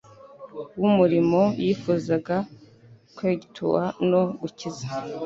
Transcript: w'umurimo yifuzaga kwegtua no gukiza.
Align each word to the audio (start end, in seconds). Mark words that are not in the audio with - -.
w'umurimo 0.79 1.41
yifuzaga 1.63 2.37
kwegtua 3.15 3.83
no 4.09 4.21
gukiza. 4.39 4.87